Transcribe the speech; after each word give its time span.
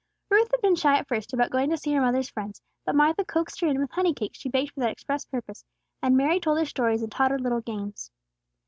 Ruth 0.31 0.49
had 0.49 0.61
been 0.61 0.73
shy 0.75 0.97
at 0.97 1.07
first 1.07 1.31
about 1.31 1.51
going 1.51 1.69
to 1.69 1.77
see 1.77 1.93
her 1.93 2.01
mother's 2.01 2.31
friends; 2.31 2.59
but 2.87 2.95
Martha 2.95 3.23
coaxed 3.23 3.61
her 3.61 3.67
in 3.67 3.79
with 3.79 3.91
honey 3.91 4.15
cakes 4.15 4.39
she 4.39 4.49
baked 4.49 4.73
for 4.73 4.79
that 4.79 4.89
express 4.91 5.25
purpose, 5.25 5.63
and 6.01 6.17
Mary 6.17 6.39
told 6.39 6.57
her 6.57 6.65
stories 6.65 7.03
and 7.03 7.11
taught 7.11 7.29
her 7.29 7.37
little 7.37 7.61
games. 7.61 8.09